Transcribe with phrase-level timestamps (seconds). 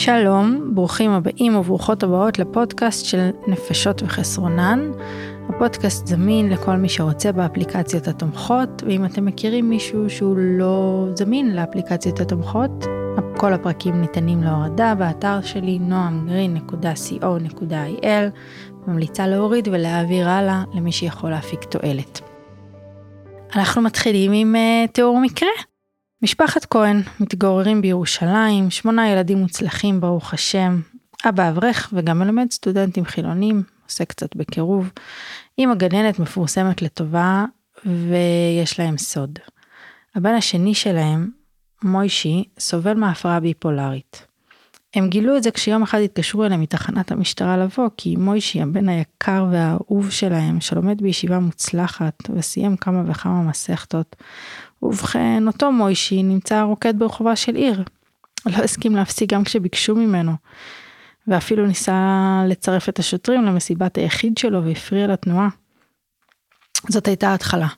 [0.00, 4.90] שלום, ברוכים הבאים וברוכות הבאות לפודקאסט של נפשות וחסרונן.
[5.48, 12.20] הפודקאסט זמין לכל מי שרוצה באפליקציות התומכות, ואם אתם מכירים מישהו שהוא לא זמין לאפליקציות
[12.20, 12.84] התומכות,
[13.36, 18.04] כל הפרקים ניתנים להורדה באתר שלי noamgreen.co.il,
[18.86, 22.20] ממליצה להוריד ולהעביר הלאה למי שיכול להפיק תועלת.
[23.56, 24.58] אנחנו מתחילים עם uh,
[24.92, 25.69] תיאור מקרה.
[26.22, 30.80] משפחת כהן מתגוררים בירושלים, שמונה ילדים מוצלחים ברוך השם,
[31.28, 34.90] אבא אברך וגם מלמד סטודנטים חילונים, עושה קצת בקירוב.
[35.58, 37.44] אמא גננת מפורסמת לטובה
[37.84, 39.38] ויש להם סוד.
[40.14, 41.30] הבן השני שלהם,
[41.82, 44.29] מוישי, סובל מהפרעה ביפולרית.
[44.94, 49.46] הם גילו את זה כשיום אחד התקשרו אליהם מתחנת המשטרה לבוא, כי מוישי, הבן היקר
[49.50, 54.16] והאהוב שלהם, שלומד בישיבה מוצלחת וסיים כמה וכמה מסכתות,
[54.82, 57.84] ובכן, אותו מוישי נמצא רוקד ברחובה של עיר.
[58.46, 60.32] לא הסכים להפסיק גם כשביקשו ממנו.
[61.26, 65.48] ואפילו ניסה לצרף את השוטרים למסיבת היחיד שלו והפריע לתנועה.
[66.88, 67.68] זאת הייתה ההתחלה.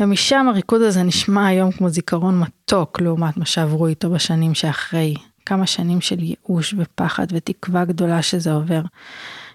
[0.00, 5.14] ומשם הריקוד הזה נשמע היום כמו זיכרון מתוק לעומת מה שעברו איתו בשנים שאחרי.
[5.50, 8.80] כמה שנים של ייאוש ופחד ותקווה גדולה שזה עובר.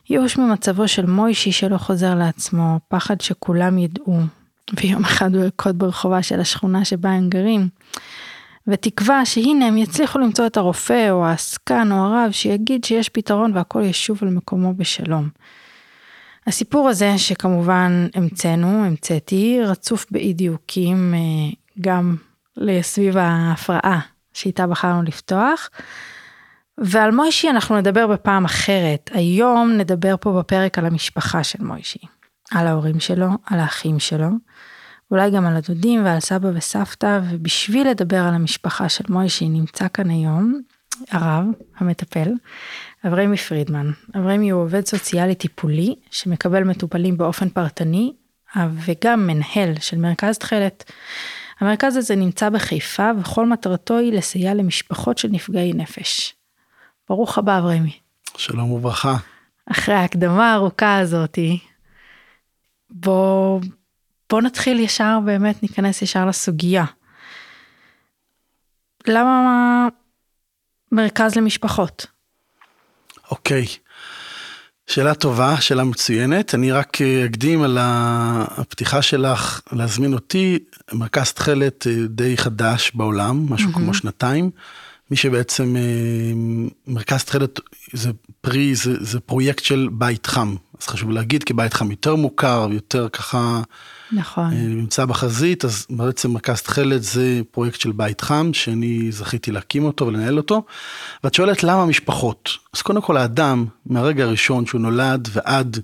[0.09, 4.19] ייאוש ממצבו של מוישי שלא חוזר לעצמו, פחד שכולם ידעו,
[4.79, 7.67] ויום אחד הוא ירקוד ברחובה של השכונה שבה הם גרים.
[8.67, 13.83] ותקווה שהנה הם יצליחו למצוא את הרופא או העסקן או הרב שיגיד שיש פתרון והכל
[13.83, 15.29] ישוב על מקומו בשלום.
[16.47, 22.15] הסיפור הזה שכמובן המצאנו, המצאתי, רצוף באי דיוקים אה, גם
[22.57, 25.69] לסביב ההפרעה שאיתה בחרנו לפתוח.
[26.77, 29.09] ועל מוישי אנחנו נדבר בפעם אחרת.
[29.13, 31.99] היום נדבר פה בפרק על המשפחה של מוישי.
[32.51, 34.27] על ההורים שלו, על האחים שלו,
[35.11, 40.09] אולי גם על הדודים ועל סבא וסבתא, ובשביל לדבר על המשפחה של מוישי נמצא כאן
[40.09, 40.61] היום
[41.11, 41.45] הרב
[41.77, 42.29] המטפל,
[43.07, 43.91] אברמי פרידמן.
[44.17, 48.13] אברמי הוא עובד סוציאלי טיפולי שמקבל מטופלים באופן פרטני,
[48.85, 50.91] וגם מנהל של מרכז תכלת.
[51.59, 56.35] המרכז הזה נמצא בחיפה וכל מטרתו היא לסייע למשפחות של נפגעי נפש.
[57.09, 57.99] ברוך הבא אברמי.
[58.37, 59.15] שלום וברכה.
[59.71, 61.59] אחרי ההקדמה הארוכה הזאתי,
[62.89, 63.61] בוא,
[64.29, 66.85] בוא נתחיל ישר באמת ניכנס ישר לסוגיה.
[69.07, 69.87] למה
[70.91, 72.05] מרכז למשפחות?
[73.31, 73.65] אוקיי,
[74.87, 76.55] שאלה טובה, שאלה מצוינת.
[76.55, 80.59] אני רק אה, אקדים על הפתיחה שלך להזמין אותי,
[80.93, 83.73] מרכז תכלת אה, די חדש בעולם, משהו.
[83.73, 84.49] כמו שנתיים.
[85.11, 85.81] מי שבעצם, אה,
[86.87, 87.59] מרכז תכלת
[87.93, 88.11] זה
[88.41, 90.55] פרי, זה, זה פרויקט של בית חם.
[90.81, 93.61] אז חשוב להגיד, כי בית חם יותר מוכר, יותר ככה,
[94.11, 94.49] נכון.
[94.53, 100.07] נמצא בחזית, אז בעצם מרכז תכלת זה פרויקט של בית חם, שאני זכיתי להקים אותו
[100.07, 100.63] ולנהל אותו.
[101.23, 102.49] ואת שואלת למה משפחות?
[102.73, 105.79] אז קודם כל האדם, מהרגע הראשון שהוא נולד ועד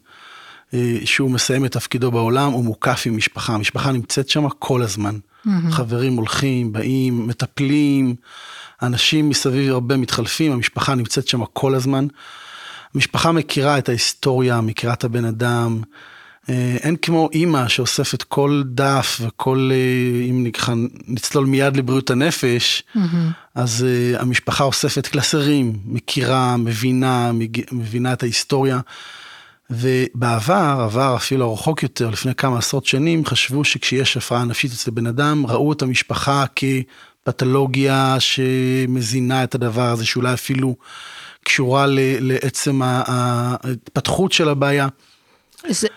[0.73, 3.53] אה, שהוא מסיים את תפקידו בעולם, הוא מוקף עם משפחה.
[3.53, 5.15] המשפחה נמצאת שם כל הזמן.
[5.15, 5.49] Mm-hmm.
[5.71, 8.15] חברים הולכים, באים, מטפלים,
[8.81, 12.07] אנשים מסביב הרבה מתחלפים, המשפחה נמצאת שם כל הזמן.
[12.95, 15.81] המשפחה מכירה את ההיסטוריה, מכירה את הבן אדם.
[16.49, 20.73] אה, אין כמו אימא שאוספת כל דף וכל, אה, אם נקחה,
[21.07, 22.99] נצלול מיד לבריאות הנפש, mm-hmm.
[23.55, 27.31] אז uh, המשפחה אוספת קלסרים, מכירה, מבינה,
[27.71, 28.79] מבינה את ההיסטוריה.
[29.69, 35.07] ובעבר, עבר אפילו רחוק יותר, לפני כמה עשרות שנים, חשבו שכשיש הפרעה נפשית אצל בן
[35.07, 36.45] אדם, ראו את המשפחה
[37.23, 40.75] כפתולוגיה שמזינה את הדבר הזה, שאולי אפילו
[41.43, 41.85] קשורה
[42.19, 44.87] לעצם ההתפתחות של הבעיה.
[45.69, 45.87] זה,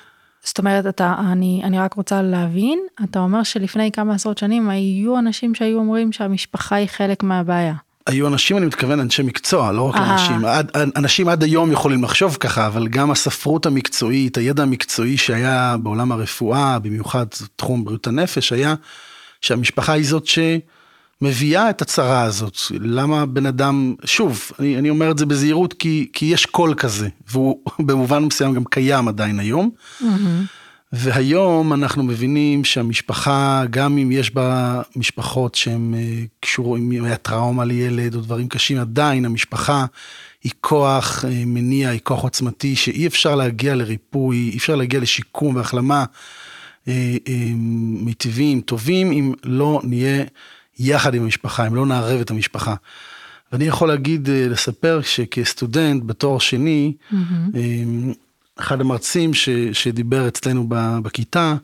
[0.45, 5.19] זאת אומרת, אתה, אני, אני רק רוצה להבין, אתה אומר שלפני כמה עשרות שנים היו
[5.19, 7.75] אנשים שהיו אומרים שהמשפחה היא חלק מהבעיה.
[8.07, 10.45] היו אנשים, אני מתכוון אנשי מקצוע, לא רק אנשים.
[10.45, 16.13] עד, אנשים עד היום יכולים לחשוב ככה, אבל גם הספרות המקצועית, הידע המקצועי שהיה בעולם
[16.13, 17.27] הרפואה, במיוחד
[17.57, 18.75] תחום בריאות הנפש, היה
[19.41, 20.27] שהמשפחה היא זאת
[21.21, 22.57] שמביאה את הצרה הזאת.
[22.71, 27.09] למה בן אדם, שוב, אני, אני אומר את זה בזהירות, כי, כי יש קול כזה,
[27.31, 29.71] והוא במובן מסוים גם קיים עדיין היום.
[30.01, 30.05] Mm-hmm.
[30.97, 37.65] והיום אנחנו מבינים שהמשפחה, גם אם יש בה משפחות שהן אה, קשורות, אם היה טראומה
[37.65, 39.87] לילד או דברים קשים, עדיין המשפחה
[40.45, 45.57] היא כוח אה, מניע, היא כוח עוצמתי, שאי אפשר להגיע לריפוי, אי אפשר להגיע לשיקום
[45.57, 46.05] והחלמה
[46.89, 47.17] אה,
[48.05, 50.25] מיטיבים, טובים, אם לא נהיה
[50.79, 52.75] יחד עם המשפחה, אם לא נערב את המשפחה.
[53.53, 57.57] ואני יכול להגיד, לספר שכסטודנט בתואר שני, mm-hmm.
[58.61, 60.69] אחד המרצים ש, שדיבר אצלנו
[61.03, 61.55] בכיתה,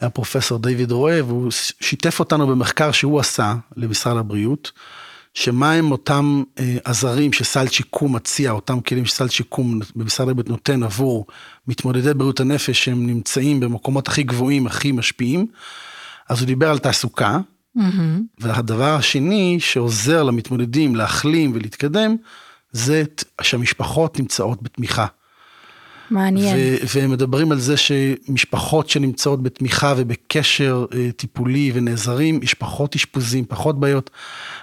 [0.00, 1.50] היה פרופסור דיוויד רואה, והוא
[1.80, 4.72] שיתף אותנו במחקר שהוא עשה למשרד הבריאות,
[5.34, 10.82] שמה הם אותם אה, עזרים שסל שיקום מציע, אותם כלים שסל שיקום במשרד הבריאות נותן
[10.82, 11.26] עבור
[11.68, 15.46] מתמודדי בריאות הנפש שהם נמצאים במקומות הכי גבוהים, הכי משפיעים.
[16.28, 17.38] אז הוא דיבר על תעסוקה.
[18.40, 22.16] והדבר השני שעוזר למתמודדים להחלים ולהתקדם,
[22.72, 23.02] זה
[23.42, 25.06] שהמשפחות נמצאות בתמיכה.
[26.10, 26.56] מעניין.
[26.94, 33.80] והם מדברים על זה שמשפחות שנמצאות בתמיכה ובקשר uh, טיפולי ונעזרים, יש פחות אשפוזים, פחות
[33.80, 34.10] בעיות.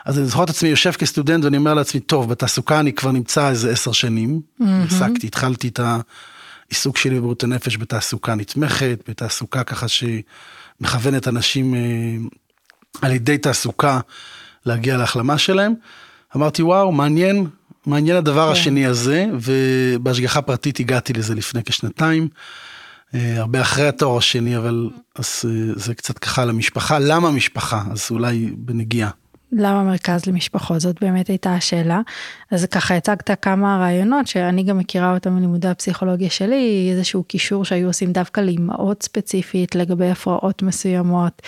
[0.05, 3.49] אז אני זוכר את עצמי יושב כסטודנט ואני אומר לעצמי, טוב, בתעסוקה אני כבר נמצא
[3.49, 4.41] איזה עשר שנים.
[4.61, 4.65] Mm-hmm.
[4.87, 5.79] עסקתי, התחלתי את
[6.69, 11.77] העיסוק שלי בבריאות הנפש בתעסוקה נתמכת, בתעסוקה ככה שמכוונת אנשים uh,
[13.01, 13.99] על ידי תעסוקה
[14.65, 15.73] להגיע להחלמה שלהם.
[16.35, 17.47] אמרתי, וואו, מעניין,
[17.85, 18.51] מעניין הדבר כן.
[18.51, 22.27] השני הזה, ובהשגחה פרטית הגעתי לזה לפני כשנתיים,
[23.13, 26.99] אה, הרבה אחרי התואר השני, אבל אז אה, זה קצת ככה למשפחה.
[26.99, 27.83] למה משפחה?
[27.91, 29.09] אז אולי בנגיעה.
[29.51, 30.81] למה מרכז למשפחות?
[30.81, 32.01] זאת באמת הייתה השאלה.
[32.51, 37.87] אז ככה הצגת כמה רעיונות שאני גם מכירה אותם מלימודי הפסיכולוגיה שלי, איזשהו קישור שהיו
[37.87, 41.41] עושים דווקא לאימהות ספציפית לגבי הפרעות מסוימות,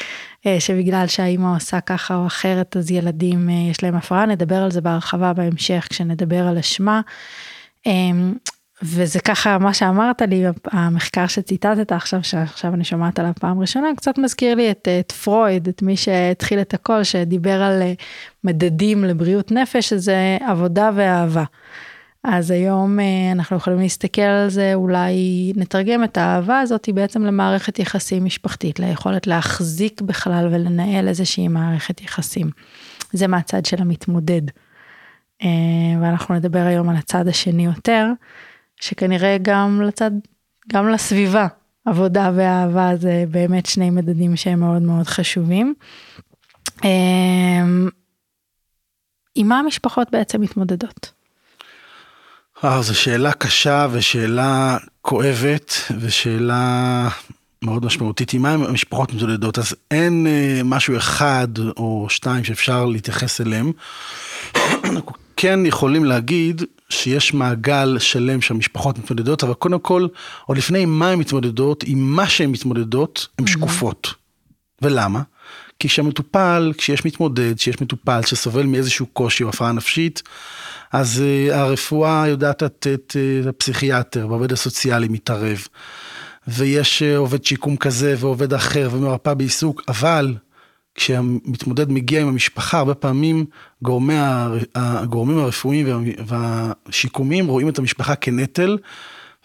[0.46, 4.72] אה, שבגלל שהאימא עושה ככה או אחרת אז ילדים אה, יש להם הפרעה, נדבר על
[4.72, 7.02] זה בהרחבה בהמשך כשנדבר על אשמה.
[8.84, 14.18] וזה ככה מה שאמרת לי המחקר שציטטת עכשיו שעכשיו אני שומעת עליו פעם ראשונה קצת
[14.18, 17.94] מזכיר לי את, את פרויד את מי שהתחיל את הכל שדיבר על אה,
[18.44, 21.44] מדדים לבריאות נפש שזה עבודה ואהבה.
[22.24, 25.14] אז היום אה, אנחנו יכולים להסתכל על זה אולי
[25.56, 32.50] נתרגם את האהבה הזאת בעצם למערכת יחסים משפחתית ליכולת להחזיק בכלל ולנהל איזושהי מערכת יחסים.
[33.14, 34.42] זה מהצד של המתמודד.
[35.44, 35.48] אה,
[36.02, 38.08] ואנחנו נדבר היום על הצד השני יותר.
[38.82, 40.12] שכנראה גם לצד,
[40.72, 41.48] גם לסביבה,
[41.86, 45.74] עבודה ואהבה זה באמת שני מדדים שהם מאוד מאוד חשובים.
[46.84, 47.90] אמ,
[49.36, 51.12] עם מה המשפחות בעצם מתמודדות?
[52.64, 57.10] אה, זו שאלה קשה ושאלה כואבת ושאלה
[57.62, 58.34] מאוד משמעותית.
[58.34, 59.60] עם מה המשפחות מתמודדות?
[59.60, 63.72] אז אין אה, משהו אחד או שתיים שאפשר להתייחס אליהם.
[64.84, 66.62] אנחנו כן יכולים להגיד
[66.92, 70.08] שיש מעגל שלם שהמשפחות מתמודדות, אבל קודם כל,
[70.46, 74.14] עוד לפני מה הן מתמודדות, עם מה שהן מתמודדות, הן שקופות.
[74.82, 75.22] ולמה?
[75.80, 80.24] כי כשהמטופל, כשיש מתמודד, כשיש מטופל שסובל מאיזשהו קושי או הפרעה נפשית,
[80.92, 83.16] אז uh, הרפואה יודעת לתת
[83.46, 85.68] uh, הפסיכיאטר והעובד הסוציאלי מתערב.
[86.48, 90.36] ויש uh, עובד שיקום כזה ועובד אחר ומרפא בעיסוק, אבל
[90.96, 93.46] כשהמתמודד מגיע עם המשפחה, הרבה פעמים
[93.82, 94.14] גורמי
[94.76, 95.88] הגורמים הרפואיים
[96.26, 98.78] והשיקומיים רואים את המשפחה כנטל,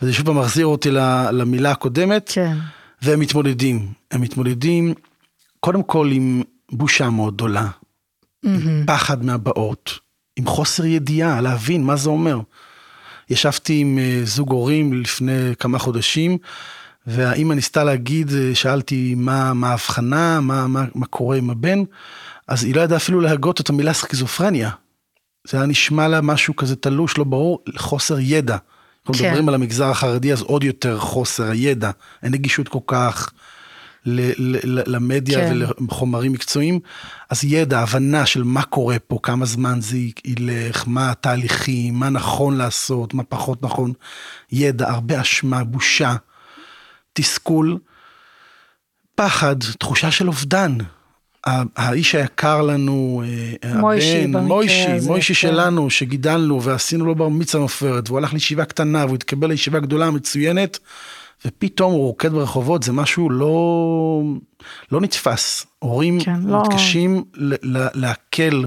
[0.02, 0.90] וזה שוב פעם מחזיר אותי
[1.32, 2.56] למילה הקודמת, כן.
[3.02, 3.92] והם מתמודדים.
[4.10, 4.94] הם מתמודדים
[5.60, 8.48] קודם כל עם בושה מאוד גדולה, mm-hmm.
[8.48, 9.98] עם פחד מהבאות,
[10.36, 12.40] עם חוסר ידיעה, להבין מה זה אומר.
[13.30, 16.38] ישבתי עם אה, זוג הורים לפני כמה חודשים,
[17.06, 21.82] והאימא ניסתה להגיד, אה, שאלתי מה ההבחנה, מה, מה, מה קורה עם הבן,
[22.48, 24.70] אז היא לא ידעה אפילו להגות את המילה סכיזופרניה.
[25.48, 28.56] זה היה נשמע לה משהו כזה תלוש, לא ברור, חוסר ידע.
[29.00, 29.28] אנחנו כן.
[29.28, 31.90] מדברים על המגזר החרדי, אז עוד יותר חוסר הידע,
[32.22, 33.32] אין נגישות כל כך
[34.06, 35.56] ל- ל- למדיה כן.
[35.78, 36.80] ולחומרים מקצועיים,
[37.30, 42.56] אז ידע, הבנה של מה קורה פה, כמה זמן זה ילך, מה התהליכים, מה נכון
[42.56, 43.92] לעשות, מה פחות נכון,
[44.52, 46.16] ידע, הרבה אשמה, בושה.
[47.16, 47.78] תסכול,
[49.14, 50.78] פחד, תחושה של אובדן.
[51.76, 53.22] האיש היקר לנו,
[53.64, 55.40] אה, מוישי הבן, מוישי, הזה, מוישי כן.
[55.40, 60.10] שלנו, שגידלנו ועשינו לו בר מצווה מופרת, והוא הלך לישיבה קטנה והוא התקבל לישיבה גדולה
[60.10, 60.78] מצוינת,
[61.44, 64.22] ופתאום הוא רוקד ברחובות, זה משהו לא,
[64.92, 65.66] לא נתפס.
[65.78, 66.62] הורים כן, לא.
[66.62, 67.56] מתקשים לא...
[67.94, 68.64] לעכל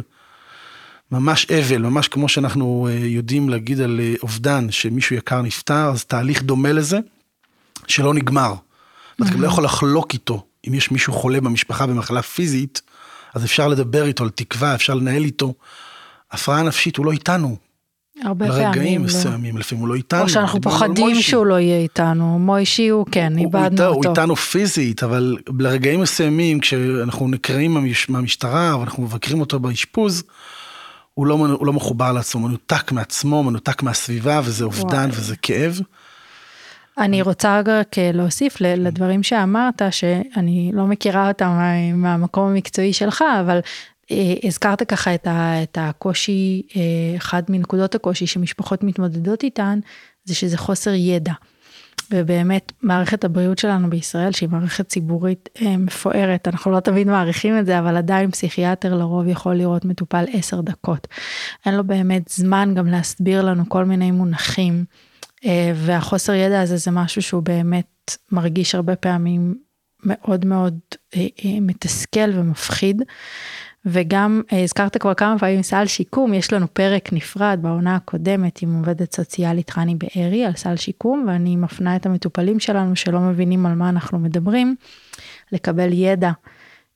[1.12, 6.06] ממש אבל, ממש כמו שאנחנו אה, יודעים להגיד על אה, אובדן, שמישהו יקר נפטר, אז
[6.06, 7.00] תהליך דומה לזה.
[7.90, 8.54] שלא נגמר.
[9.20, 10.44] ואתה גם לא יכול לחלוק איתו.
[10.68, 12.82] אם יש מישהו חולה במשפחה במחלה פיזית,
[13.34, 15.54] אז אפשר לדבר איתו על תקווה, אפשר לנהל איתו.
[16.32, 17.58] הפרעה נפשית הוא לא איתנו.
[18.24, 18.64] הרבה פעמים.
[18.64, 19.04] לרגעים.
[19.04, 19.60] מסוימים, לא.
[19.60, 20.22] לפעמים הוא לא איתנו.
[20.22, 22.40] או שאנחנו פוחדים שהוא לא יהיה איתנו.
[22.40, 23.88] מוישי הוא כן, איבדנו אותו.
[23.88, 27.78] הוא איתנו פיזית, אבל לרגעים מסוימים, כשאנחנו נקראים
[28.10, 30.24] מהמשטרה, ואנחנו מבקרים אותו באשפוז,
[31.14, 35.80] הוא לא, הוא לא מחובר לעצמו, מנותק מעצמו, מנותק מהסביבה, וזה אובדן וזה כאב.
[37.00, 41.60] אני רוצה רק להוסיף לדברים שאמרת, שאני לא מכירה אותם
[41.94, 43.60] מהמקום המקצועי שלך, אבל
[44.12, 46.82] אה, הזכרת ככה את הקושי, אה,
[47.18, 49.80] אחד מנקודות הקושי שמשפחות מתמודדות איתן,
[50.26, 51.34] זה שזה חוסר ידע.
[52.12, 57.66] ובאמת מערכת הבריאות שלנו בישראל שהיא מערכת ציבורית אה, מפוארת אנחנו לא תמיד מעריכים את
[57.66, 61.08] זה אבל עדיין פסיכיאטר לרוב יכול לראות מטופל 10 דקות.
[61.66, 65.09] אין לו באמת זמן גם להסביר לנו כל מיני מונחים אה,
[65.76, 69.56] והחוסר ידע הזה זה משהו שהוא באמת מרגיש הרבה פעמים
[70.04, 70.80] מאוד מאוד
[71.16, 71.28] אה,
[71.62, 73.02] מתסכל ומפחיד.
[73.86, 78.76] וגם אה, הזכרת כבר כמה פעמים סל שיקום, יש לנו פרק נפרד בעונה הקודמת עם
[78.76, 83.76] עובדת סוציאלית חני בארי על סל שיקום, ואני מפנה את המטופלים שלנו שלא מבינים על
[83.76, 84.76] מה אנחנו מדברים,
[85.52, 86.32] לקבל ידע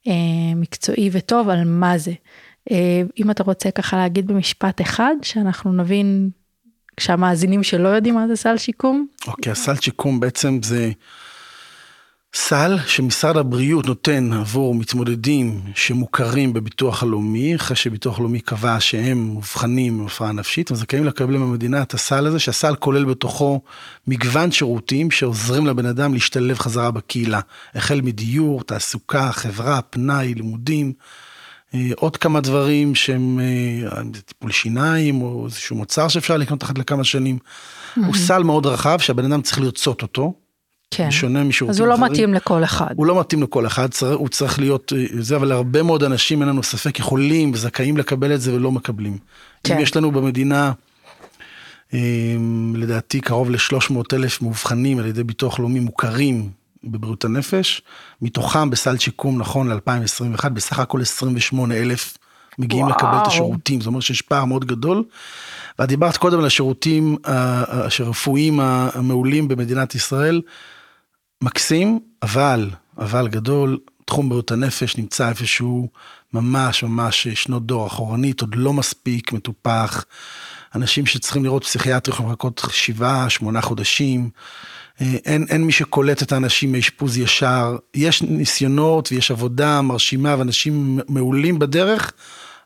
[0.07, 0.13] אה,
[0.55, 2.12] מקצועי וטוב על מה זה.
[2.71, 6.29] אה, אם אתה רוצה ככה להגיד במשפט אחד, שאנחנו נבין,
[6.97, 9.07] כשהמאזינים שלא יודעים מה זה סל שיקום.
[9.27, 10.91] אוקיי, okay, הסל שיקום בעצם זה...
[12.35, 20.00] סל שמשרד הבריאות נותן עבור מתמודדים שמוכרים בביטוח הלאומי, אחרי שביטוח לאומי קבע שהם מאובחנים
[20.00, 23.62] עם הפרעה נפשית, הם זכאים לקבל במדינה את הסל הזה, שהסל כולל בתוכו
[24.07, 27.39] מגוון שירותים שעוזרים לבן אדם להשתלב חזרה בקהילה,
[27.75, 30.93] החל מדיור, תעסוקה, חברה, פנאי, לימודים.
[31.74, 37.03] אה, עוד כמה דברים שהם אה, טיפול שיניים או איזשהו מוצר שאפשר לקנות תחת לכמה
[37.03, 37.38] שנים.
[37.96, 40.34] הוא סל מאוד רחב שהבן אדם צריך לרצות אותו.
[40.92, 41.12] כן.
[41.12, 41.92] שונה משירותים אחרים.
[41.92, 42.94] אז הוא לא מתאים לכל אחד.
[42.96, 46.50] הוא לא מתאים לכל אחד, הוא צריך להיות אה, זה, אבל הרבה מאוד אנשים, אין
[46.50, 49.18] לנו ספק, יכולים וזכאים לקבל את זה ולא מקבלים.
[49.63, 49.75] כן.
[49.75, 50.72] אם יש לנו במדינה,
[52.75, 56.50] לדעתי קרוב ל-300 אלף מאובחנים על ידי ביטוח לאומי מוכרים
[56.83, 57.81] בבריאות הנפש,
[58.21, 62.17] מתוכם בסל שיקום נכון ל-2021, בסך הכל 28 אלף
[62.59, 62.97] מגיעים וואו.
[62.97, 65.03] לקבל את השירותים, זאת אומרת שיש פער מאוד גדול.
[65.79, 70.41] ואת דיברת קודם על השירותים הרפואיים המעולים במדינת ישראל.
[71.41, 75.89] מקסים, אבל, אבל גדול, תחום בריאות הנפש נמצא איפשהו
[76.33, 80.05] ממש ממש שנות דור אחורנית, עוד לא מספיק מטופח.
[80.75, 84.29] אנשים שצריכים לראות פסיכיאטר יכולים לחכות שבעה, שמונה חודשים.
[85.01, 87.77] אה, אין, אין מי שקולט את האנשים מאשפוז ישר.
[87.95, 92.12] יש ניסיונות ויש עבודה מרשימה ואנשים מעולים בדרך,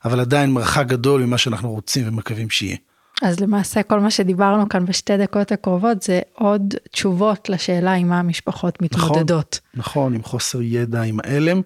[0.05, 2.77] אבל עדיין מרחק גדול ממה שאנחנו רוצים ומקווים שיהיה.
[3.21, 8.19] אז למעשה כל מה שדיברנו כאן בשתי דקות הקרובות זה עוד תשובות לשאלה עם מה
[8.19, 9.59] המשפחות מתמודדות.
[9.73, 11.61] נכון, נכון, עם חוסר ידע, עם ההלם.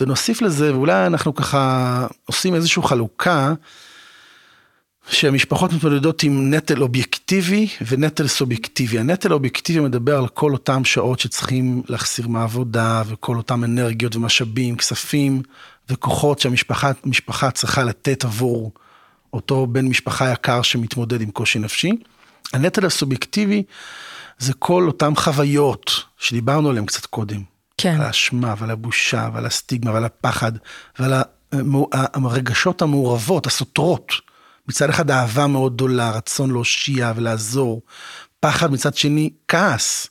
[0.00, 3.54] ונוסיף לזה, ואולי אנחנו ככה עושים איזושהי חלוקה,
[5.10, 8.98] שהמשפחות מתמודדות עם נטל אובייקטיבי ונטל סובייקטיבי.
[8.98, 15.42] הנטל האובייקטיבי מדבר על כל אותם שעות שצריכים להחסיר מהעבודה וכל אותם אנרגיות ומשאבים, כספים
[15.88, 18.72] וכוחות שהמשפחה צריכה לתת עבור
[19.32, 21.90] אותו בן משפחה יקר שמתמודד עם קושי נפשי.
[22.52, 23.62] הנטל הסובייקטיבי
[24.38, 27.42] זה כל אותן חוויות שדיברנו עליהן קצת קודם.
[27.78, 27.94] כן.
[27.94, 30.52] על האשמה ועל הבושה ועל הסטיגמה ועל הפחד
[30.98, 31.12] ועל
[32.14, 34.29] הרגשות המעורבות, הסותרות.
[34.70, 37.82] מצד אחד אהבה מאוד גדולה, רצון להושיע ולעזור.
[38.40, 40.08] פחד מצד שני, כעס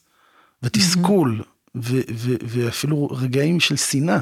[0.63, 1.79] ותסכול mm-hmm.
[2.43, 4.19] ואפילו רגעים של שנאה.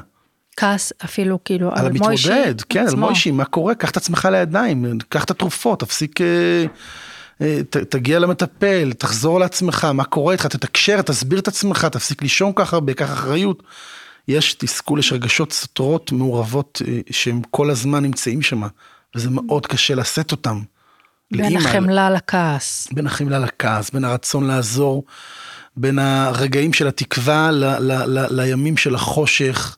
[0.57, 2.91] כעס אפילו כאילו על, על מוישי המתמודד, כן, עצמו.
[2.91, 3.75] על מוישי, מה קורה?
[3.75, 6.65] קח את עצמך לידיים, קח את התרופות, תפסיק, אה,
[7.41, 12.51] אה, ת, תגיע למטפל, תחזור לעצמך, מה קורה איתך, תתקשר, תסביר את עצמך, תפסיק לישון
[12.55, 13.63] כך הרבה, קח אחריות.
[14.27, 18.61] יש תסכול, יש רגשות סותרות מעורבות אה, שהם כל הזמן נמצאים שם,
[19.17, 20.61] וזה מאוד קשה לשאת אותם.
[21.31, 22.87] בין החמלה לכעס.
[22.91, 25.03] בין החמלה לכעס, בין הרצון לעזור,
[25.77, 29.77] בין הרגעים של התקווה ל, ל, ל, לימים של החושך.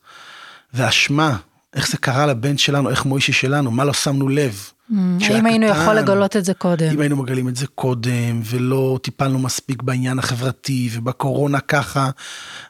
[0.73, 1.37] ואשמה,
[1.75, 4.71] איך זה קרה לבן שלנו, איך מוישי שלנו, מה לא שמנו לב.
[4.91, 6.89] Mm, האם היינו יכול לגלות את זה קודם?
[6.93, 12.09] אם היינו מגלים את זה קודם, ולא טיפלנו מספיק בעניין החברתי, ובקורונה ככה,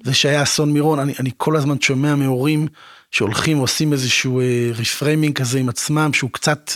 [0.05, 2.67] ושהיה אסון מירון, אני, אני כל הזמן שומע מהורים
[3.11, 6.71] שהולכים ועושים איזשהו אה, reframing כזה עם עצמם, שהוא קצת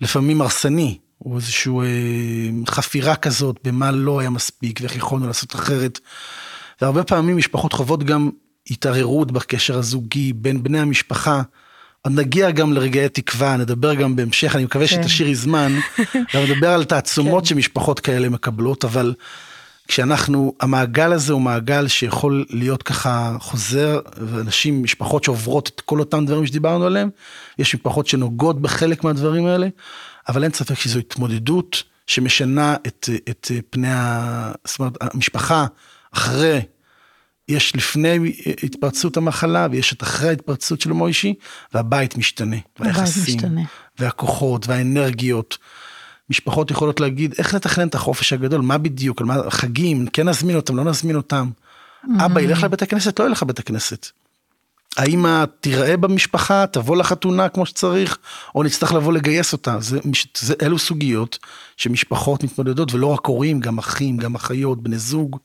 [0.00, 1.86] לפעמים הרסני, או איזשהו אה,
[2.68, 6.00] חפירה כזאת במה לא היה מספיק, ואיך יכולנו לעשות אחרת.
[6.80, 8.30] והרבה פעמים משפחות חוות גם
[8.70, 11.42] התערערות בקשר הזוגי בין בני המשפחה.
[12.02, 15.02] עוד נגיע גם לרגעי תקווה, נדבר גם בהמשך, אני מקווה כן.
[15.02, 15.78] שתשאירי זמן,
[16.34, 17.48] גם נדבר על תעצומות כן.
[17.48, 19.14] שמשפחות כאלה מקבלות, אבל
[19.88, 26.26] כשאנחנו, המעגל הזה הוא מעגל שיכול להיות ככה חוזר, ואנשים, משפחות שעוברות את כל אותם
[26.26, 27.10] דברים שדיברנו עליהם,
[27.58, 29.68] יש משפחות שנוגעות בחלק מהדברים האלה,
[30.28, 35.66] אבל אין ספק שזו התמודדות שמשנה את, את פני, ה, זאת אומרת, המשפחה
[36.14, 36.60] אחרי
[37.48, 38.18] יש לפני
[38.62, 41.34] התפרצות המחלה ויש את אחרי ההתפרצות של מוישי,
[41.74, 42.56] והבית משתנה.
[42.80, 43.62] והיחסים, משתנה.
[43.98, 45.58] והכוחות, והאנרגיות.
[46.30, 50.56] משפחות יכולות להגיד, איך לתכנן את החופש הגדול, מה בדיוק, על מה, חגים, כן נזמין
[50.56, 51.50] אותם, לא נזמין אותם.
[51.50, 52.24] Mm-hmm.
[52.24, 54.10] אבא ילך לבית הכנסת, לא ילך לבית הכנסת.
[54.96, 58.18] האמא תיראה במשפחה, תבוא לחתונה כמו שצריך,
[58.54, 59.80] או נצטרך לבוא לגייס אותה.
[59.80, 59.98] זה,
[60.38, 61.38] זה, אלו סוגיות
[61.76, 65.38] שמשפחות מתמודדות, ולא רק הורים, גם אחים, גם אחיות, בני זוג,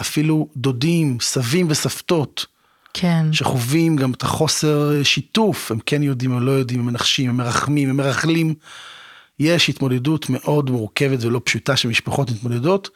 [0.00, 2.46] אפילו דודים, סבים וסבתות.
[2.94, 3.26] כן.
[3.32, 7.90] שחווים גם את החוסר שיתוף, הם כן יודעים, הם לא יודעים, הם מנחשים, הם מרחמים,
[7.90, 8.54] הם מרכלים.
[9.38, 12.90] יש התמודדות מאוד מורכבת ולא פשוטה שמשפחות מתמודדות,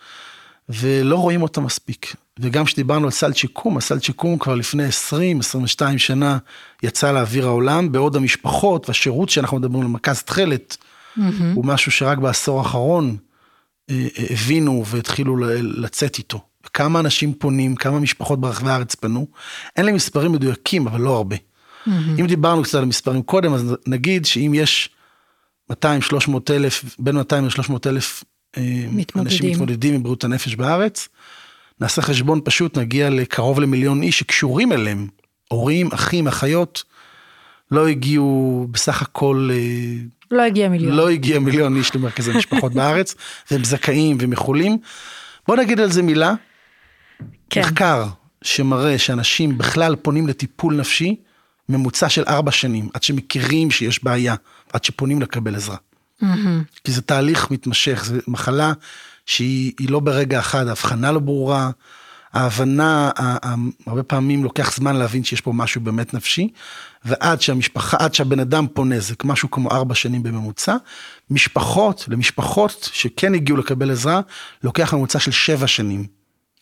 [0.68, 2.14] ולא רואים אותה מספיק.
[2.40, 4.82] וגם כשדיברנו על סל שיקום, הסל שיקום כבר לפני
[5.80, 6.38] 20-22 שנה
[6.82, 11.20] יצא לאוויר העולם, בעוד המשפחות והשירות שאנחנו מדברים על מרכז תכלת, mm-hmm.
[11.54, 13.16] הוא משהו שרק בעשור האחרון
[13.90, 16.40] אה, אה, הבינו והתחילו לצאת איתו.
[16.72, 19.26] כמה אנשים פונים, כמה משפחות ברחבי הארץ פנו.
[19.76, 21.36] אין לי מספרים מדויקים, אבל לא הרבה.
[21.36, 21.90] Mm-hmm.
[22.20, 24.90] אם דיברנו קצת על מספרים קודם, אז נגיד שאם יש
[25.72, 25.74] 200-300
[26.50, 28.24] אלף, בין 200 ל-300 אלף
[28.56, 28.62] אה,
[29.16, 31.08] אנשים מתמודדים עם בריאות הנפש בארץ,
[31.80, 35.06] נעשה חשבון פשוט, נגיע לקרוב למיליון איש שקשורים אליהם,
[35.48, 36.84] הורים, אחים, אחיות,
[37.70, 39.48] לא הגיעו בסך הכל...
[39.52, 40.92] אה, לא הגיע מיליון.
[40.92, 43.14] לא הגיע מיליון איש למרכזי משפחות בארץ,
[43.50, 44.78] והם זכאים והם יכולים.
[45.46, 46.34] בוא נגיד על זה מילה.
[47.50, 47.60] כן.
[47.60, 48.06] מחקר
[48.42, 51.16] שמראה שאנשים בכלל פונים לטיפול נפשי,
[51.70, 54.34] ממוצע של ארבע שנים, עד שמכירים שיש בעיה,
[54.72, 55.76] עד שפונים לקבל עזרה.
[56.22, 56.26] Mm-hmm.
[56.84, 58.72] כי זה תהליך מתמשך, זו מחלה
[59.26, 61.70] שהיא לא ברגע אחד, ההבחנה לא ברורה,
[62.32, 63.10] ההבנה,
[63.86, 66.48] הרבה פעמים לוקח זמן להבין שיש פה משהו באמת נפשי,
[67.04, 70.76] ועד שהמשפחה, עד שהבן אדם פונה, זה משהו כמו ארבע שנים בממוצע.
[71.30, 74.20] משפחות, למשפחות שכן הגיעו לקבל עזרה,
[74.64, 76.06] לוקח ממוצע של שבע שנים.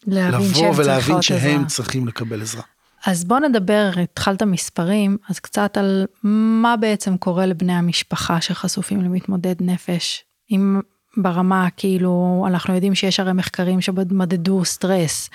[0.06, 1.68] לבוא ולהבין שהם עזרה.
[1.68, 2.62] צריכים לקבל עזרה.
[3.08, 9.54] אז בוא נדבר, התחלת מספרים, אז קצת על מה בעצם קורה לבני המשפחה שחשופים למתמודד
[9.60, 10.24] נפש.
[10.50, 10.80] אם
[11.16, 15.30] ברמה, כאילו, אנחנו יודעים שיש הרי מחקרים שמדדו סטרס,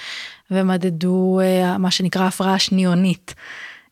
[0.52, 3.36] ומדדו אה, מה שנקרא הפרעה שניונית.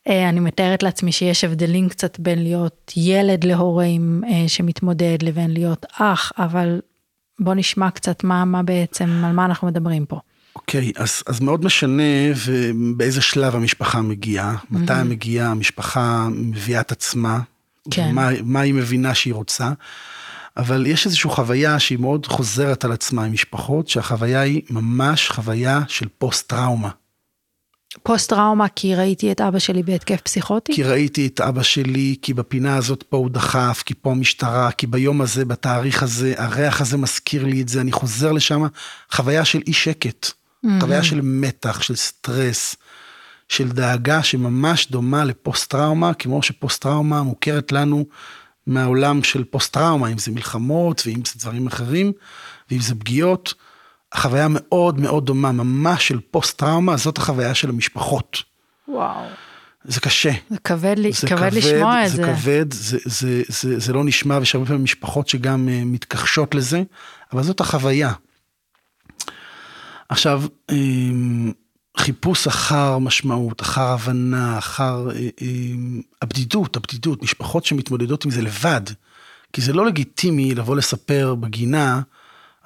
[0.08, 5.86] אה, אני מתארת לעצמי שיש הבדלים קצת בין להיות ילד להורים אה, שמתמודד לבין להיות
[6.00, 6.82] אח, אבל
[7.40, 10.20] בוא נשמע קצת מה, מה בעצם, על מה אנחנו מדברים פה.
[10.56, 12.04] אוקיי, okay, אז, אז מאוד משנה
[12.46, 14.78] ובאיזה שלב המשפחה מגיעה, mm-hmm.
[14.78, 17.40] מתי מגיעה, המשפחה מביאה את עצמה,
[17.92, 18.12] כן.
[18.16, 19.72] מה, מה היא מבינה שהיא רוצה,
[20.58, 25.82] אבל יש איזושהי חוויה שהיא מאוד חוזרת על עצמה עם משפחות, שהחוויה היא ממש חוויה
[25.88, 26.90] של פוסט טראומה.
[28.04, 30.76] פוסט טראומה כי ראיתי את אבא שלי בהתקף פסיכוטי?
[30.76, 34.88] כי ראיתי את אבא שלי, כי בפינה הזאת פה הוא דחף, כי פה המשטרה, כי
[34.88, 38.62] ביום הזה, בתאריך הזה, הריח הזה מזכיר לי את זה, אני חוזר לשם,
[39.12, 40.32] חוויה של אי שקט.
[40.66, 40.70] Mm-hmm.
[40.82, 42.76] חוויה של מתח, של סטרס,
[43.50, 48.06] של דאגה שממש דומה לפוסט טראומה, כמו שפוסט טראומה מוכרת לנו
[48.68, 52.12] מהעולם של פוסט טראומה, אם זה מלחמות ואם זה דברים אחרים,
[52.72, 53.54] ואם זה פגיעות.
[54.14, 58.44] החוויה מאוד מאוד דומה, ממש של פוסט טראומה, זאת החוויה של המשפחות.
[58.88, 59.26] וואו.
[59.84, 60.32] זה קשה.
[60.50, 62.16] זה כבד, לי, זה כבד, כבד לשמוע את זה.
[62.16, 66.56] זה כבד, זה, זה, זה, זה לא נשמע, ויש הרבה פעמים משפחות שגם uh, מתכחשות
[66.56, 66.84] לזה,
[67.34, 68.14] אבל זאת החוויה.
[70.12, 71.52] עכשיו, אמ,
[71.98, 75.08] חיפוש אחר משמעות, אחר הבנה, אחר
[75.42, 78.82] אמ, הבדידות, הבדידות, משפחות שמתמודדות עם זה לבד,
[79.54, 82.02] כי זה לא לגיטימי לבוא לספר בגינה,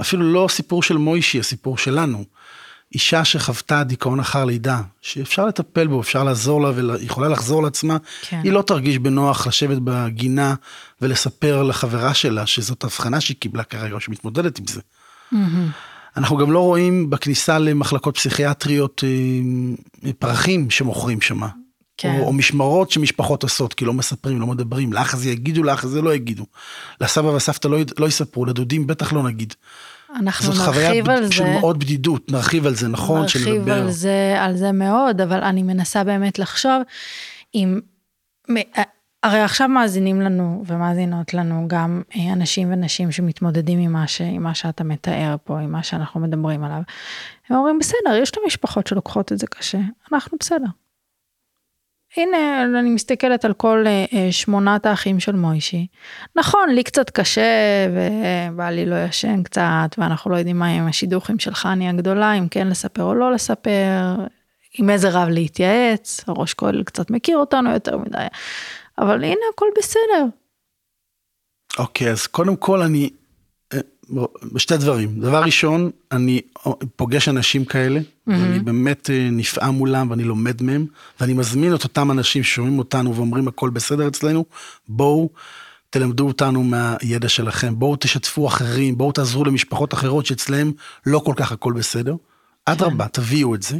[0.02, 2.26] אפילו לא סיפור של מוישי, הסיפור שלנו.
[2.94, 8.42] אישה שחוותה דיכאון אחר לידה, שאפשר לטפל בו, אפשר לעזור לה ויכולה לחזור לעצמה, כן.
[8.44, 10.56] היא לא תרגיש בנוח לשבת בגינה
[11.02, 14.82] ולספר לחברה שלה שזאת הבחנה שהיא קיבלה כרגע, שמתמודדת עם זה.
[15.34, 15.95] Mm-hmm.
[16.18, 19.04] אנחנו גם לא רואים בכניסה למחלקות פסיכיאטריות
[20.06, 21.42] אה, פרחים שמוכרים שם.
[21.98, 22.18] כן.
[22.20, 26.02] או, או משמרות שמשפחות עושות, כי לא מספרים, לא מדברים, לאח הזה יגידו, לאח הזה
[26.02, 26.46] לא יגידו.
[27.02, 29.54] לסבא והסבתא לא, לא יספרו, לדודים בטח לא נגיד.
[30.20, 31.32] אנחנו נרחיב על זה.
[31.32, 33.74] של מאוד בדידות, נרחיב על זה, נכון, נרחיב שנדבר.
[33.74, 36.82] על זה, על זה מאוד, אבל אני מנסה באמת לחשוב
[37.56, 37.80] אם
[39.26, 44.44] הרי עכשיו מאזינים לנו ומאזינות לנו גם אה, אנשים ונשים שמתמודדים עם מה, ש, עם
[44.44, 46.82] מה שאתה מתאר פה, עם מה שאנחנו מדברים עליו.
[47.50, 49.78] הם אומרים, בסדר, יש את המשפחות שלוקחות את זה קשה,
[50.12, 50.66] אנחנו בסדר.
[52.18, 55.88] הנה, אני מסתכלת על כל uh, שמונת האחים של מוישי.
[56.36, 61.54] נכון, לי קצת קשה, ובעלי לא ישן קצת, ואנחנו לא יודעים מה עם השידוכים של
[61.54, 64.16] חני הגדולה, אם כן לספר או לא לספר,
[64.78, 68.28] עם איזה רב להתייעץ, הראש כהל קצת מכיר אותנו יותר מדי.
[69.00, 70.26] אבל הנה הכל בסדר.
[71.80, 73.10] אוקיי, okay, אז קודם כל אני,
[73.74, 73.80] אה,
[74.58, 75.20] שתי דברים.
[75.20, 76.42] דבר ראשון, אני
[76.96, 78.32] פוגש אנשים כאלה, mm-hmm.
[78.32, 80.86] ואני באמת אה, נפעם מולם ואני לומד מהם,
[81.20, 84.46] ואני מזמין את אותם אנשים ששומעים אותנו ואומרים הכל בסדר אצלנו,
[84.88, 85.30] בואו.
[85.90, 90.72] תלמדו אותנו מהידע שלכם, בואו תשתפו אחרים, בואו תעזרו למשפחות אחרות שאצלהם
[91.06, 92.16] לא כל כך הכל בסדר.
[92.66, 93.10] אדרבה, כן.
[93.10, 93.78] תביאו את זה.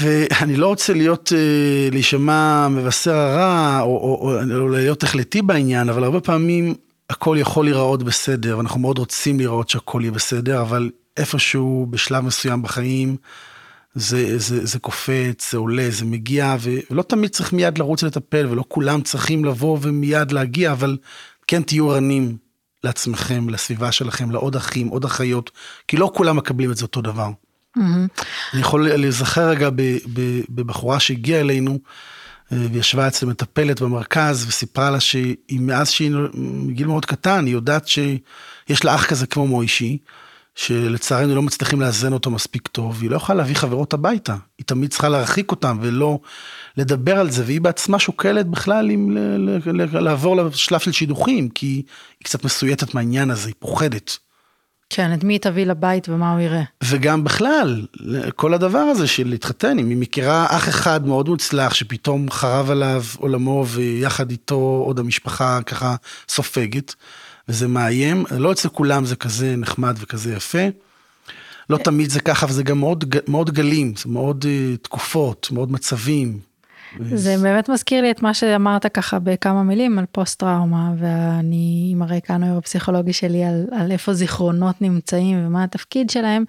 [0.00, 5.88] ואני לא רוצה להיות, אה, להישמע מבשר הרע, או, או, או, או להיות החלטי בעניין,
[5.88, 6.74] אבל הרבה פעמים
[7.10, 12.62] הכל יכול להיראות בסדר, ואנחנו מאוד רוצים לראות שהכל יהיה בסדר, אבל איפשהו בשלב מסוים
[12.62, 13.16] בחיים,
[13.94, 18.64] זה, זה, זה קופץ, זה עולה, זה מגיע, ולא תמיד צריך מיד לרוץ לטפל, ולא
[18.68, 20.96] כולם צריכים לבוא ומיד להגיע, אבל
[21.46, 22.36] כן תהיו ערנים
[22.84, 25.50] לעצמכם, לסביבה שלכם, לעוד אחים, עוד אחיות,
[25.88, 27.30] כי לא כולם מקבלים את זה אותו דבר.
[27.76, 29.70] אני יכול להיזכר רגע
[30.48, 31.78] בבחורה שהגיעה אלינו,
[32.52, 37.88] אה, וישבה אצל מטפלת במרכז, וסיפרה לה שהיא, מאז שהיא מגיל מאוד קטן, היא יודעת
[37.88, 39.98] שיש לה אח כזה כמו מוישי,
[40.54, 44.90] שלצערנו לא מצליחים לאזן אותו מספיק טוב, היא לא יכולה להביא חברות הביתה, היא תמיד
[44.90, 46.18] צריכה להרחיק אותם ולא
[46.76, 49.16] לדבר על זה, והיא בעצמה שוקלת בכלל אם
[49.92, 54.18] לעבור לשלב של שידוכים, כי היא קצת מסויטת מהעניין הזה, היא פוחדת.
[54.96, 56.62] כן, את מי תביא לבית ומה הוא יראה.
[56.84, 57.86] וגם בכלל,
[58.36, 63.02] כל הדבר הזה של להתחתן, אם היא מכירה אח אחד מאוד מוצלח שפתאום חרב עליו
[63.16, 65.96] עולמו ויחד איתו עוד המשפחה ככה
[66.28, 66.94] סופגת,
[67.48, 70.68] וזה מאיים, לא אצל כולם זה כזה נחמד וכזה יפה.
[71.70, 76.38] לא תמיד זה ככה, וזה גם מאוד, מאוד גלים, זה מאוד uh, תקופות, מאוד מצבים.
[77.00, 82.02] זה באמת מזכיר לי את מה שאמרת ככה בכמה מילים על פוסט טראומה, ואני עם
[82.02, 86.44] הרקע הנוירו-פסיכולוגי שלי על, על איפה זיכרונות נמצאים ומה התפקיד שלהם,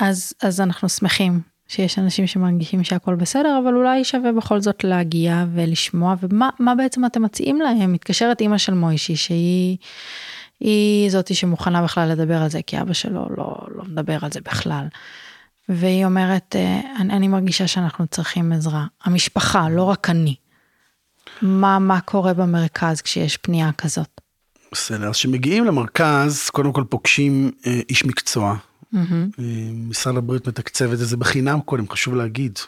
[0.00, 5.44] אז, אז אנחנו שמחים שיש אנשים שמרגישים שהכל בסדר, אבל אולי שווה בכל זאת להגיע
[5.54, 7.92] ולשמוע, ומה בעצם אתם מציעים להם?
[7.92, 9.76] מתקשרת אימא של מוישי, שהיא
[10.60, 14.40] היא זאתי שמוכנה בכלל לדבר על זה, כי אבא שלו לא, לא מדבר על זה
[14.40, 14.86] בכלל.
[15.70, 18.86] והיא אומרת, אה, אני, אני מרגישה שאנחנו צריכים עזרה.
[19.04, 20.34] המשפחה, לא רק אני.
[21.42, 24.20] מה, מה קורה במרכז כשיש פנייה כזאת?
[24.72, 28.56] בסדר, אז כשמגיעים למרכז, קודם כל פוגשים אה, איש מקצוע,
[28.94, 29.40] Mm-hmm.
[29.88, 32.58] משרד הבריאות מתקצב את זה בחינם קודם, חשוב להגיד.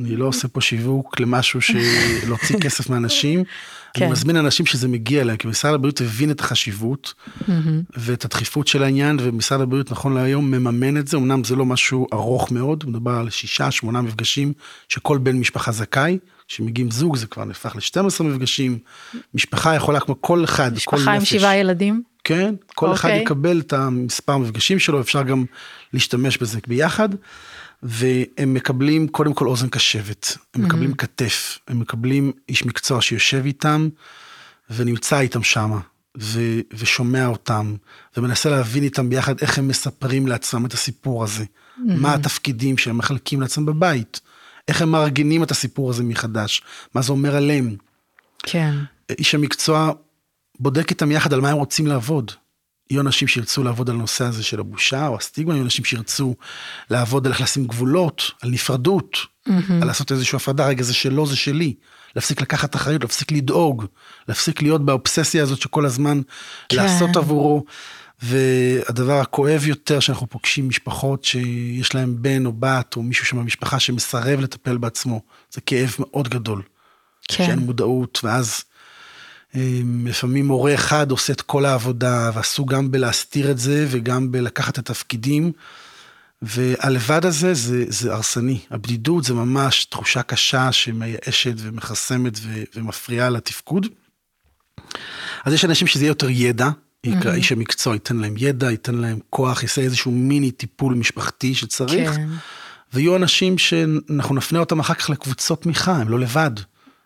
[0.00, 3.44] אני לא עושה פה שיווק למשהו שלהוציא כסף מאנשים.
[3.94, 4.04] כן.
[4.04, 7.52] אני מזמין אנשים שזה מגיע להם, כי משרד הבריאות הבין את החשיבות mm-hmm.
[7.96, 12.06] ואת הדחיפות של העניין, ומשרד הבריאות נכון להיום מממן את זה, אמנם זה לא משהו
[12.12, 14.52] ארוך מאוד, מדובר על שישה, שמונה מפגשים
[14.88, 18.78] שכל בן משפחה זכאי, כשמגיעים זוג זה כבר נהפך ל-12 מפגשים,
[19.34, 20.98] משפחה יכולה כמו כל אחד, כל נפש.
[20.98, 22.02] משפחה עם שבעה ילדים?
[22.24, 22.94] כן, כל okay.
[22.94, 23.22] אחד אוקיי.
[23.22, 25.44] יקבל את המספר מפגשים שלו, אפשר גם
[25.92, 27.08] להשתמש בזה ביחד.
[27.82, 30.66] והם מקבלים קודם כל אוזן קשבת, הם mm-hmm.
[30.66, 33.88] מקבלים כתף, הם מקבלים איש מקצוע שיושב איתם
[34.70, 35.80] ונמצא איתם שמה,
[36.18, 37.74] ו- ושומע אותם,
[38.16, 41.80] ומנסה להבין איתם ביחד איך הם מספרים לעצמם את הסיפור הזה, mm-hmm.
[41.86, 44.20] מה התפקידים שהם מחלקים לעצמם בבית,
[44.68, 46.62] איך הם מארגנים את הסיפור הזה מחדש,
[46.94, 47.76] מה זה אומר עליהם.
[48.42, 48.74] כן.
[49.18, 49.92] איש המקצוע
[50.60, 52.32] בודק איתם יחד על מה הם רוצים לעבוד.
[52.92, 56.34] יהיו אנשים שירצו לעבוד על הנושא הזה של הבושה או הסטיגמה, יהיו אנשים שירצו
[56.90, 59.52] לעבוד על איך לשים גבולות, על נפרדות, mm-hmm.
[59.80, 61.74] על לעשות איזושהי הפרדה, רגע זה שלו זה שלי,
[62.16, 63.84] להפסיק לקחת אחריות, להפסיק לדאוג,
[64.28, 66.20] להפסיק להיות באובססיה הזאת שכל הזמן
[66.68, 66.76] כן.
[66.76, 67.64] לעשות עבורו.
[68.22, 73.80] והדבר הכואב יותר שאנחנו פוגשים משפחות שיש להם בן או בת או מישהו שם במשפחה
[73.80, 75.20] שמסרב לטפל בעצמו,
[75.52, 76.62] זה כאב מאוד גדול.
[77.28, 77.46] כן.
[77.46, 78.64] שאין מודעות ואז
[80.04, 84.90] לפעמים מורה אחד עושה את כל העבודה, ועשו גם בלהסתיר את זה וגם בלקחת את
[84.90, 85.52] התפקידים.
[86.42, 88.58] והלבד הזה זה, זה הרסני.
[88.70, 93.86] הבדידות זה ממש תחושה קשה שמייאשת ומחסמת ו, ומפריעה לתפקוד.
[95.44, 96.68] אז יש אנשים שזה יהיה יותר ידע,
[97.06, 97.28] mm-hmm.
[97.34, 102.12] איש המקצוע ייתן להם ידע, ייתן להם כוח, יעשה איזשהו מיני טיפול משפחתי שצריך.
[102.12, 102.28] כן.
[102.92, 106.50] ויהיו אנשים שאנחנו נפנה אותם אחר כך לקבוצות תמיכה, הם לא לבד.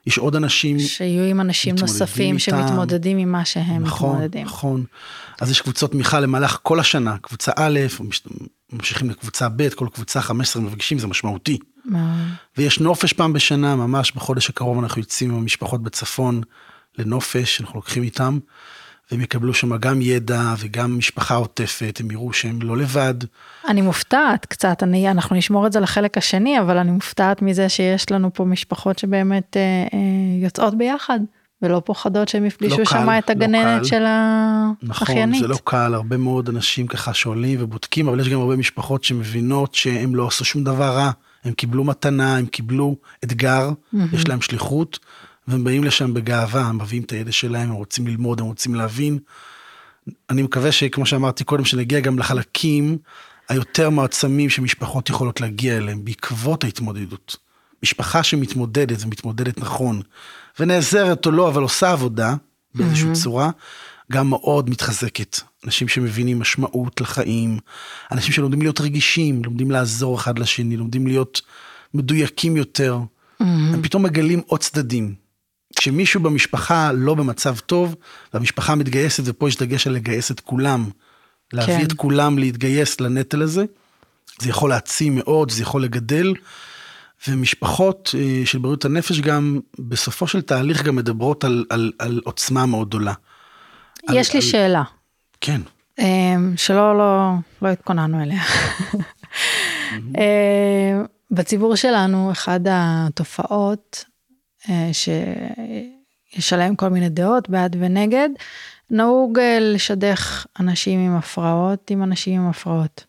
[0.06, 0.78] יש עוד אנשים...
[0.78, 2.38] שיהיו עם אנשים נוספים איתם.
[2.38, 4.44] שמתמודדים עם מה שהם נכון, מתמודדים.
[4.44, 4.84] נכון, נכון.
[5.40, 7.80] אז יש קבוצות תמיכה למהלך כל השנה, קבוצה א',
[8.72, 11.58] ממשיכים לקבוצה ב', כל קבוצה 15 מפגשים, זה משמעותי.
[12.56, 16.40] ויש נופש פעם בשנה, ממש בחודש הקרוב אנחנו יוצאים עם המשפחות בצפון
[16.98, 18.38] לנופש, אנחנו לוקחים איתם.
[19.10, 23.14] והם יקבלו שם גם ידע וגם משפחה עוטפת, הם יראו שהם לא לבד.
[23.68, 28.10] אני מופתעת קצת, אני, אנחנו נשמור את זה לחלק השני, אבל אני מופתעת מזה שיש
[28.10, 29.98] לנו פה משפחות שבאמת אה, אה,
[30.42, 31.20] יוצאות ביחד.
[31.62, 35.28] ולא פוחדות שהם יפגשו לא שם את לא הגננת לא של האחיינית.
[35.28, 39.04] נכון, זה לא קל, הרבה מאוד אנשים ככה שואלים ובודקים, אבל יש גם הרבה משפחות
[39.04, 41.10] שמבינות שהם לא עשו שום דבר רע,
[41.44, 43.98] הם קיבלו מתנה, הם קיבלו אתגר, mm-hmm.
[44.12, 44.98] יש להם שליחות,
[45.48, 49.18] והם באים לשם בגאווה, הם מביאים את הידע שלהם, הם רוצים ללמוד, הם רוצים להבין.
[50.30, 52.98] אני מקווה שכמו שאמרתי קודם, שנגיע גם לחלקים
[53.48, 57.36] היותר מעצמים שמשפחות יכולות להגיע אליהם בעקבות ההתמודדות.
[57.82, 60.02] משפחה שמתמודדת ומתמודדת נכון,
[60.60, 62.34] ונעזרת או לא, אבל עושה עבודה
[62.74, 63.22] באיזושהי mm-hmm.
[63.22, 63.50] צורה,
[64.12, 65.40] גם מאוד מתחזקת.
[65.64, 67.58] אנשים שמבינים משמעות לחיים,
[68.12, 71.42] אנשים שלומדים להיות רגישים, לומדים לעזור אחד לשני, לומדים להיות
[71.94, 72.98] מדויקים יותר,
[73.42, 73.74] Mm-hmm.
[73.74, 75.14] הם פתאום מגלים עוד צדדים.
[75.76, 77.94] כשמישהו במשפחה לא במצב טוב,
[78.34, 80.90] והמשפחה מתגייסת, ופה יש דגש על לגייס את כולם,
[81.52, 81.84] להביא כן.
[81.84, 83.64] את כולם להתגייס לנטל הזה,
[84.40, 86.34] זה יכול להעצים מאוד, זה יכול לגדל.
[87.28, 92.66] ומשפחות אה, של בריאות הנפש גם בסופו של תהליך גם מדברות על, על, על עוצמה
[92.66, 93.12] מאוד גדולה.
[94.08, 94.82] על- יש לי על- שאלה,
[95.40, 95.60] כן,
[95.98, 97.30] אמ, שלא לא,
[97.62, 98.42] לא התכוננו אליה.
[99.92, 104.04] אמ, בציבור שלנו, אחת התופעות
[104.92, 108.28] שיש עליהן כל מיני דעות, בעד ונגד,
[108.90, 113.04] נהוג אה, לשדך אנשים עם הפרעות עם אנשים עם הפרעות.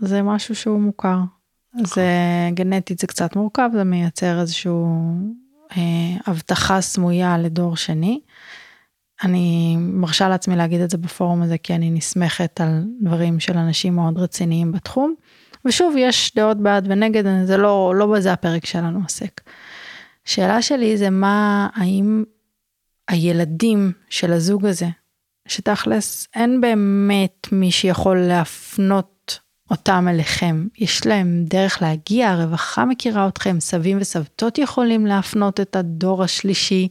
[0.00, 1.18] זה משהו שהוא מוכר.
[1.84, 2.08] זה
[2.54, 4.98] גנטית זה קצת מורכב, זה מייצר איזשהו
[5.76, 8.20] אה, הבטחה סמויה לדור שני.
[9.24, 13.94] אני מרשה לעצמי להגיד את זה בפורום הזה כי אני נסמכת על דברים של אנשים
[13.94, 15.14] מאוד רציניים בתחום.
[15.64, 19.40] ושוב, יש דעות בעד ונגד, זה לא, לא בזה הפרק שלנו עוסק.
[20.24, 22.24] שאלה שלי זה מה, האם
[23.08, 24.88] הילדים של הזוג הזה,
[25.48, 29.38] שתכלס אין באמת מי שיכול להפנות
[29.70, 36.24] אותם אליכם, יש להם דרך להגיע, הרווחה מכירה אתכם, סבים וסבתות יכולים להפנות את הדור
[36.24, 36.88] השלישי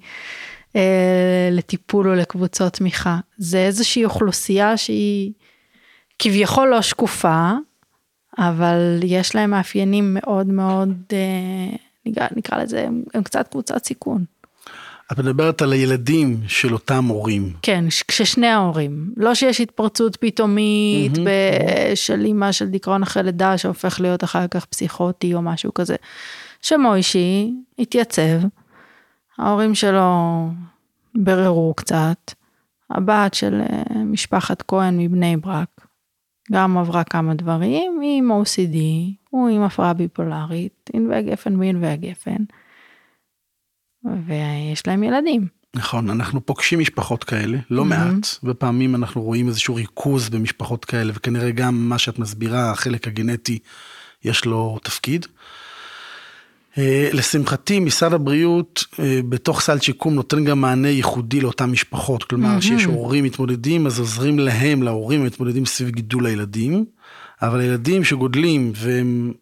[0.76, 3.19] אה, לטיפול או לקבוצות תמיכה.
[3.38, 5.32] זה איזושהי אוכלוסייה שהיא
[6.19, 7.52] כביכול לא שקופה,
[8.38, 14.26] אבל יש להם מאפיינים מאוד מאוד, אה, נקרא, נקרא לזה, הם, הם קצת קבוצת סיכון.
[15.12, 17.54] את מדברת על הילדים של אותם הורים.
[17.62, 19.13] כן, כששני ההורים.
[19.18, 21.18] לא שיש התפרצות פתאומית.
[21.18, 25.96] ב- של אימא של דיכאון אחרי לידה שהופך להיות אחר כך פסיכוטי או משהו כזה.
[26.62, 28.39] שמוישי התייצב,
[29.38, 30.50] ההורים שלו
[31.16, 32.32] בררו קצת,
[32.89, 35.83] הבת של אה, משפחת כהן מבני ברק
[36.51, 38.77] גם עברה כמה דברים, היא עם OCD,
[39.29, 42.43] הוא עם הפרעה ביפולרית, ענבי גפן בענבי גפן,
[44.27, 45.47] ויש להם ילדים.
[45.75, 48.13] נכון, אנחנו פוגשים משפחות כאלה, לא מהמם.
[48.13, 53.60] מעט, ופעמים אנחנו רואים איזשהו ריכוז במשפחות כאלה, וכנראה גם מה שאת מסבירה, החלק הגנטי,
[54.23, 55.25] יש לו תפקיד.
[56.78, 62.24] אה, לשמחתי, משרד הבריאות אה, בתוך סל שיקום נותן גם מענה ייחודי לאותן משפחות.
[62.24, 62.62] כלומר, מהמם.
[62.62, 66.86] שיש הורים מתמודדים, אז עוזרים להם, להורים המתמודדים סביב גידול הילדים.
[67.42, 69.34] אבל הילדים שגודלים והם,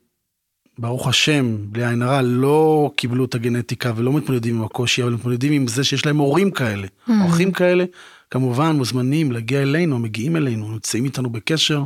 [0.80, 5.54] ברוך השם, בלי עין הרע, לא קיבלו את הגנטיקה ולא מתמודדים עם הקושי, אבל מתמודדים
[5.54, 6.88] עם זה שיש להם הורים כאלה.
[7.22, 7.86] אורחים כאלה,
[8.32, 11.84] כמובן, מוזמנים להגיע אלינו, מגיעים אלינו, נמצאים איתנו בקשר.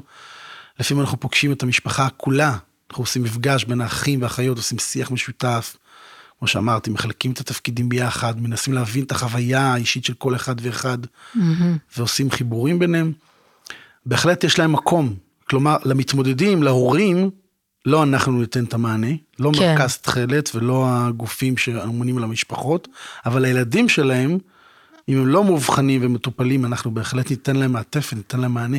[0.80, 2.58] לפעמים אנחנו פוגשים את המשפחה כולה.
[2.90, 5.78] אנחנו עושים מפגש בין האחים והאחיות, עושים שיח משותף.
[6.40, 10.98] כמו שאמרתי, מחלקים את התפקידים ביחד, מנסים להבין את החוויה האישית של כל אחד ואחד,
[11.98, 13.12] ועושים חיבורים ביניהם.
[14.06, 15.16] בהחלט יש להם מקום.
[15.50, 17.30] כלומר, למתמודדים, להורים,
[17.86, 19.08] לא אנחנו ניתן את המענה,
[19.40, 19.76] לא כן.
[19.76, 22.88] מרכז תכלת ולא הגופים שאמונים על המשפחות,
[23.26, 24.38] אבל לילדים שלהם,
[25.10, 28.78] אם הם לא מאובחנים ומטופלים, אנחנו בהחלט ניתן להם מעטפת, ניתן להם מענה.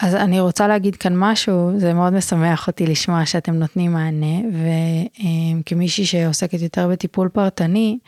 [0.00, 4.48] אז אני רוצה להגיד כאן משהו, זה מאוד משמח אותי לשמוע שאתם נותנים מענה,
[5.60, 7.98] וכמישהי שעוסקת יותר בטיפול פרטני,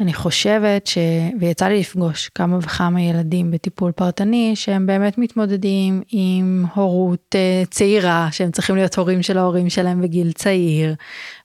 [0.00, 0.98] אני חושבת ש...
[1.40, 8.28] ויצא לי לפגוש כמה וכמה ילדים בטיפול פרטני, שהם באמת מתמודדים עם הורות אה, צעירה,
[8.32, 10.94] שהם צריכים להיות הורים של ההורים שלהם בגיל צעיר,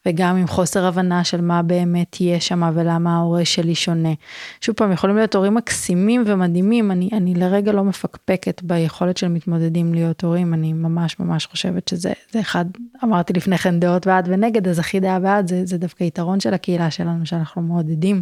[0.07, 4.13] וגם עם חוסר הבנה של מה באמת יהיה שם ולמה ההורה שלי שונה.
[4.61, 9.93] שוב פעם, יכולים להיות הורים מקסימים ומדהימים, אני, אני לרגע לא מפקפקת ביכולת של מתמודדים
[9.93, 12.65] להיות הורים, אני ממש ממש חושבת שזה זה אחד,
[13.03, 16.53] אמרתי לפני כן דעות בעד ונגד, אז הכי דעה בעד זה, זה דווקא יתרון של
[16.53, 18.21] הקהילה שלנו, שאנחנו מעודדים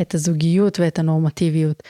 [0.00, 1.82] את הזוגיות ואת הנורמטיביות.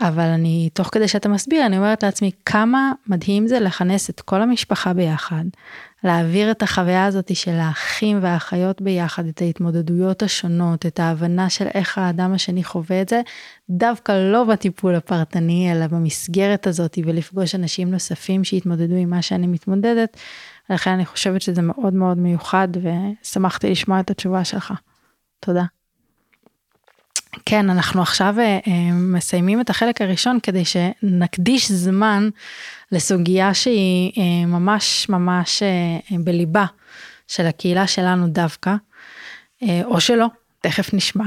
[0.00, 4.42] אבל אני, תוך כדי שאתה מסביר, אני אומרת לעצמי, כמה מדהים זה לכנס את כל
[4.42, 5.44] המשפחה ביחד,
[6.04, 11.98] להעביר את החוויה הזאת של האחים והאחיות ביחד, את ההתמודדויות השונות, את ההבנה של איך
[11.98, 13.20] האדם השני חווה את זה,
[13.70, 20.16] דווקא לא בטיפול הפרטני, אלא במסגרת הזאת, ולפגוש אנשים נוספים שהתמודדו עם מה שאני מתמודדת.
[20.70, 22.68] לכן אני חושבת שזה מאוד מאוד מיוחד,
[23.22, 24.72] ושמחתי לשמוע את התשובה שלך.
[25.40, 25.64] תודה.
[27.46, 32.28] כן, אנחנו עכשיו אה, אה, מסיימים את החלק הראשון כדי שנקדיש זמן
[32.92, 35.62] לסוגיה שהיא אה, ממש ממש
[36.24, 36.64] בליבה
[37.28, 38.74] של הקהילה שלנו דווקא,
[39.84, 40.26] או שלא,
[40.60, 41.24] תכף נשמע,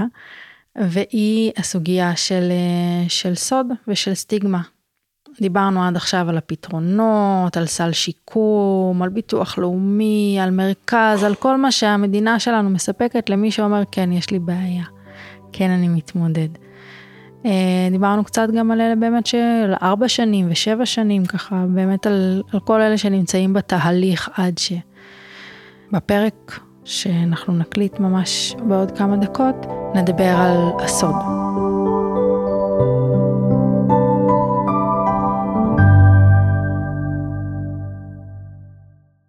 [0.76, 2.52] והיא הסוגיה של,
[3.08, 4.62] של סוד ושל סטיגמה.
[5.42, 11.58] דיברנו עד עכשיו על הפתרונות, על סל שיקום, על ביטוח לאומי, על מרכז, על כל
[11.58, 14.97] מה שהמדינה שלנו מספקת למי שאומר כן, יש לי בעיה.
[15.52, 16.50] כן, אני מתמודד.
[17.46, 22.44] אה, דיברנו קצת גם על אלה באמת של ארבע שנים ושבע שנים, ככה באמת על,
[22.54, 24.74] על כל אלה שנמצאים בתהליך עד ש...
[25.92, 29.56] בפרק שאנחנו נקליט ממש בעוד כמה דקות,
[29.96, 31.16] נדבר על הסוד.